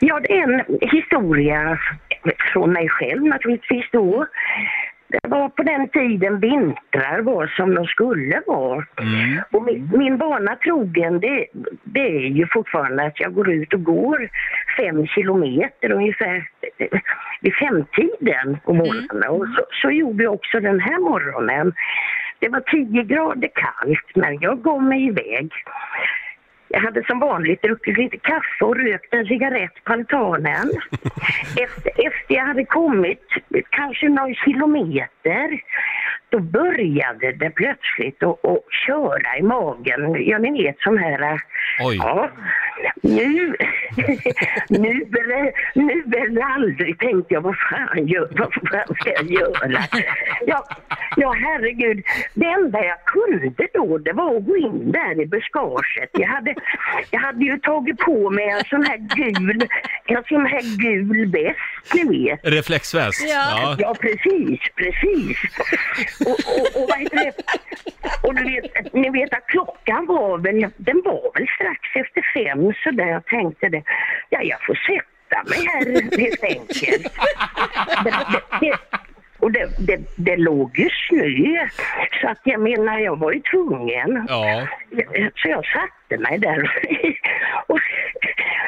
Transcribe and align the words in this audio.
Ja, 0.00 0.20
det 0.20 0.38
är 0.38 0.42
en 0.42 0.78
historia 0.80 1.78
från 2.52 2.72
mig 2.72 2.88
själv 2.88 3.24
naturligtvis 3.24 3.84
då. 3.92 4.26
Det 5.08 5.28
var 5.28 5.48
på 5.48 5.62
den 5.62 5.88
tiden 5.88 6.40
vintrar 6.40 7.20
var 7.20 7.46
som 7.46 7.74
de 7.74 7.86
skulle 7.86 8.42
vara. 8.46 8.84
Och 9.50 9.62
min, 9.62 9.90
min 9.98 10.16
vana 10.16 10.56
trogen, 10.56 11.20
det, 11.20 11.46
det 11.84 12.00
är 12.00 12.28
ju 12.28 12.46
fortfarande 12.46 13.02
att 13.02 13.20
jag 13.20 13.34
går 13.34 13.50
ut 13.50 13.74
och 13.74 13.84
går 13.84 14.28
fem 14.76 15.06
kilometer 15.06 15.92
ungefär 15.92 16.48
vid 17.40 17.54
femtiden 17.54 18.58
på 18.64 18.74
morgonen. 18.74 19.28
Och 19.28 19.46
så, 19.48 19.64
så 19.82 19.90
gjorde 19.90 20.24
jag 20.24 20.34
också 20.34 20.60
den 20.60 20.80
här 20.80 20.98
morgonen. 20.98 21.72
Det 22.38 22.48
var 22.48 22.60
10 22.60 23.02
grader 23.02 23.48
kallt, 23.54 24.10
men 24.14 24.40
jag 24.40 24.62
gav 24.62 24.82
mig 24.82 25.06
iväg. 25.06 25.52
Jag 26.68 26.80
hade 26.80 27.04
som 27.04 27.18
vanligt 27.18 27.62
druckit 27.62 27.98
lite 27.98 28.16
kaffe 28.16 28.64
och 28.64 28.76
rökt 28.76 29.14
en 29.14 29.26
cigarett 29.26 29.84
på 29.84 29.92
altanen. 29.92 30.70
Efter, 31.56 32.06
efter 32.06 32.34
jag 32.34 32.46
hade 32.46 32.64
kommit 32.64 33.24
kanske 33.70 34.08
någon 34.08 34.34
kilometer, 34.34 35.60
då 36.28 36.38
började 36.38 37.32
det 37.32 37.50
plötsligt 37.50 38.22
att, 38.22 38.44
att 38.44 38.64
köra 38.86 39.38
i 39.38 39.42
magen. 39.42 40.24
Ja, 40.26 40.38
ni 40.38 40.62
vet 40.62 40.76
sån 40.78 40.98
här... 40.98 41.40
Oj. 41.80 41.96
Ja, 41.96 42.30
nu, 43.02 43.56
nu, 44.68 44.90
eller, 45.20 45.52
nu 45.74 46.02
eller 46.16 46.42
aldrig 46.42 46.98
tänkte 46.98 47.34
jag, 47.34 47.40
vad 47.40 47.56
fan, 47.70 48.06
gör, 48.06 48.28
vad 48.30 48.52
fan 48.52 48.94
ska 49.00 49.10
jag 49.12 49.30
göra? 49.30 49.82
Ja, 50.46 50.64
ja, 51.16 51.32
herregud. 51.32 52.04
Det 52.34 52.46
enda 52.46 52.84
jag 52.84 53.04
kunde 53.04 53.68
då, 53.74 53.98
det 53.98 54.12
var 54.12 54.36
att 54.36 54.44
gå 54.44 54.56
in 54.56 54.92
där 54.92 55.20
i 55.20 55.26
buskaget. 55.26 56.10
Jag 56.12 56.28
hade, 56.28 56.54
jag 57.10 57.20
hade 57.20 57.44
ju 57.44 57.58
tagit 57.58 57.98
på 57.98 58.30
mig 58.30 58.48
en 58.48 58.64
sån 58.64 58.82
här 58.82 58.98
gul, 59.16 59.68
en 60.04 60.24
sån 60.28 60.46
här 60.46 60.78
gul 60.82 61.30
väst, 61.32 61.94
ni 61.94 62.24
vet. 62.24 62.40
Reflexväst. 62.42 63.28
Ja. 63.28 63.76
Ja, 63.78 63.94
precis, 64.00 64.60
precis. 64.76 65.38
Och, 66.26 66.30
och, 66.30 66.82
och 66.82 66.88
vad 66.88 66.98
heter 66.98 67.16
det? 67.16 67.32
Vet, 68.48 68.92
ni 68.92 69.10
vet 69.10 69.32
att 69.32 69.46
klockan 69.46 70.06
var 70.06 70.38
väl, 70.38 70.66
den 70.76 71.02
var 71.04 71.38
väl 71.38 71.46
strax 71.54 71.80
efter 71.94 72.22
fem 72.34 72.72
så 72.82 72.90
där 72.90 73.06
jag 73.06 73.26
tänkte 73.26 73.68
det. 73.68 73.82
Ja, 74.28 74.42
jag 74.42 74.64
får 74.66 74.74
sätta 74.74 75.42
mig 75.50 75.66
här 75.66 76.18
helt 76.18 76.44
enkelt. 76.44 77.14
Det, 78.04 78.10
det, 78.10 78.42
det, 78.60 78.76
och 79.38 79.52
det, 79.52 79.68
det, 79.78 80.00
det 80.16 80.36
låg 80.36 80.78
ju 80.78 80.88
snö, 81.08 81.68
så 82.20 82.28
att 82.28 82.40
jag 82.44 82.60
menar 82.60 82.98
jag 82.98 83.18
var 83.18 83.32
ju 83.32 83.40
tvungen. 83.40 84.26
Ja. 84.28 84.66
Så 85.34 85.48
jag 85.48 85.64
satte 85.66 86.18
mig 86.22 86.38
där. 86.38 86.70
Och, 87.66 87.78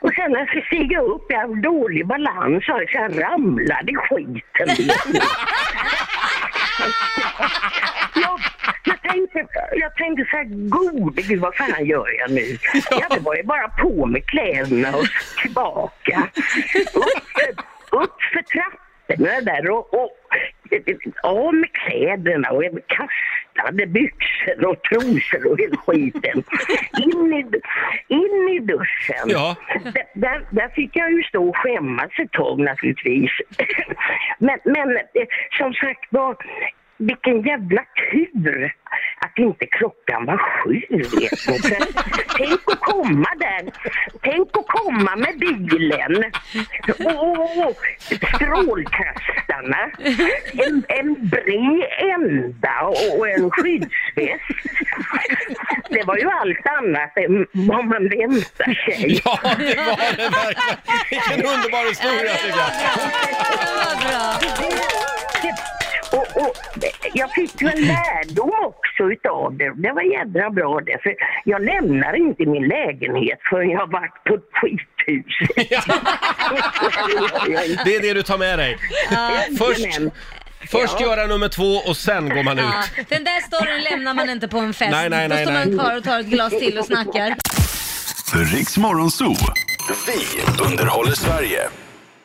och 0.00 0.14
sen 0.14 0.32
när 0.32 0.38
jag 0.38 0.48
skulle 0.48 0.66
stiga 0.66 1.00
upp, 1.00 1.26
jag 1.28 1.38
hade 1.38 1.60
dålig 1.60 2.06
balans, 2.06 2.64
så 2.64 2.82
jag 2.92 3.22
ramlade 3.22 3.92
i 3.92 3.94
skiten. 3.94 4.68
jag, 8.14 8.40
jag, 9.72 9.96
tänkte, 9.96 10.24
så 10.30 10.36
här, 10.36 10.44
gode 10.68 11.22
gud 11.22 11.40
vad 11.40 11.54
fan 11.54 11.86
gör 11.86 12.08
jag 12.18 12.30
nu? 12.30 12.58
Ja, 12.90 13.06
det 13.10 13.20
var 13.20 13.36
ju 13.36 13.42
bara 13.42 13.68
på 13.68 14.06
med 14.06 14.26
kläderna 14.26 14.96
och 14.96 15.06
tillbaka. 15.42 16.28
Upp, 16.94 17.64
upp 17.90 18.22
för 18.32 18.42
trapporna 18.42 19.40
där 19.40 19.70
och, 19.70 19.94
och 19.94 20.10
av 21.22 21.54
med 21.54 21.72
kläderna 21.72 22.50
och 22.50 22.62
kastade 22.86 23.86
byxor 23.86 24.66
och 24.66 24.82
trosor 24.82 25.52
och 25.52 25.58
hela 25.58 25.76
skiten. 25.76 26.42
In 27.02 27.32
i, 27.32 27.44
in 28.08 28.48
i 28.48 28.58
duschen. 28.58 29.26
Ja. 29.26 29.56
Där, 30.14 30.46
där 30.50 30.68
fick 30.68 30.96
jag 30.96 31.12
ju 31.12 31.22
stå 31.22 31.48
och 31.48 31.56
skämmas 31.56 32.10
ett 32.18 32.32
tag 32.32 32.58
naturligtvis. 32.58 33.30
Men, 34.38 34.58
men 34.64 34.96
eh, 34.96 35.26
som 35.58 35.74
sagt 35.74 36.06
var, 36.10 36.36
vilken 36.98 37.42
jävla 37.42 37.84
tur 38.10 38.74
att 39.24 39.38
inte 39.38 39.66
klockan 39.66 40.26
var 40.26 40.38
sju. 40.38 40.80
Vet 40.90 41.48
ni. 41.48 41.58
Tänk 42.36 42.60
att 42.66 42.80
komma 42.80 43.28
där, 43.38 43.62
tänk 44.22 44.48
att 44.56 44.66
komma 44.66 45.16
med 45.16 45.38
bilen 45.38 46.24
och, 46.98 47.76
strålkastarna, 48.34 49.90
en, 50.66 50.84
en 50.88 51.28
bred 51.28 51.88
ända 52.14 52.80
och 53.18 53.28
en 53.28 53.50
skyddsväst. 53.50 54.42
Det 55.90 56.02
var 56.06 56.16
ju 56.16 56.30
allt 56.30 56.66
annat 56.66 57.16
än 57.16 57.46
vad 57.52 57.84
man 57.84 58.08
väntar 58.08 58.74
sig. 58.84 59.20
Ja, 59.24 59.38
det 59.42 59.76
var 59.76 59.96
det 60.16 60.28
verkligen. 60.28 60.78
Vilken 61.10 61.40
underbar 61.52 61.88
historia 61.88 62.34
tycker 62.34 62.58
jag. 62.58 62.70
Och, 66.12 66.42
och 66.42 66.56
jag 67.14 67.30
fick 67.30 67.62
ju 67.62 67.68
en 67.68 67.80
lärdom 67.80 68.50
också 68.64 68.83
utav 69.00 69.56
det. 69.56 69.72
Det 69.76 69.92
var 69.92 70.02
jädra 70.02 70.50
bra 70.50 70.80
det. 70.80 70.98
För 71.02 71.14
jag 71.44 71.64
lämnar 71.64 72.14
inte 72.16 72.46
min 72.46 72.68
lägenhet 72.68 73.38
förrän 73.50 73.70
jag 73.70 73.78
har 73.80 73.86
varit 73.86 74.24
på 74.24 74.34
ett 74.34 74.48
skithus. 74.52 75.34
Det 77.84 77.96
är 77.96 78.02
det 78.02 78.14
du 78.14 78.22
tar 78.22 78.38
med 78.38 78.58
dig. 78.58 78.78
Först, 79.58 79.86
först 80.70 80.96
Ja. 81.00 81.06
göra 81.06 81.26
nummer 81.26 81.48
två 81.48 81.76
och 81.88 81.96
sen 81.96 82.28
går 82.28 82.42
man 82.42 82.58
Ja, 82.58 82.82
ut. 82.98 83.08
den 83.08 83.24
där 83.24 83.40
storyn 83.40 83.82
lämnar 83.90 84.14
man 84.14 84.30
inte 84.30 84.48
på 84.48 84.58
en 84.58 84.74
fest. 84.74 84.90
Nej, 84.90 85.10
nej, 85.10 85.28
Då 85.28 85.34
nej, 85.34 85.44
står 85.44 85.52
man 85.54 85.78
kvar 85.78 85.96
och 85.96 86.04
tar 86.04 86.20
ett 86.20 86.26
glas 86.26 86.50
till 86.58 86.78
och 86.78 86.84
snackar. 86.84 87.34
Riks 88.54 88.78
Morgonzoo. 88.78 89.34
Vi 90.06 90.42
underhåller 90.64 91.12
Sverige. 91.12 91.60